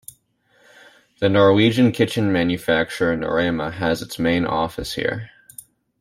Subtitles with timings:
[1.19, 5.29] The Norwegian kitchen manufacturer Norema has its main office here.